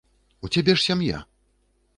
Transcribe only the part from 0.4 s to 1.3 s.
У цябе ж сям'я!